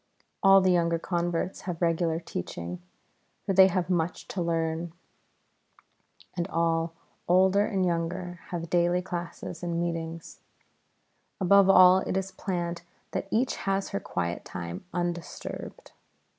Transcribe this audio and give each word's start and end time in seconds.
All 0.41 0.61
the 0.61 0.71
younger 0.71 0.97
converts 0.97 1.61
have 1.69 1.79
regular 1.79 2.19
teaching, 2.19 2.81
for 3.45 3.53
they 3.53 3.67
have 3.67 3.87
much 3.87 4.27
to 4.29 4.41
learn, 4.41 4.93
and 6.35 6.47
all, 6.47 6.93
older 7.27 7.63
and 7.67 7.85
younger, 7.85 8.39
have 8.47 8.67
daily 8.71 9.03
classes 9.03 9.61
and 9.61 9.79
meetings; 9.79 10.39
above 11.39 11.69
all, 11.69 11.99
it 11.99 12.17
is 12.17 12.31
planned 12.31 12.81
that 13.11 13.27
each 13.29 13.57
has 13.57 13.89
her 13.89 13.99
quiet 13.99 14.43
time 14.43 14.83
undisturbed. 14.91 15.91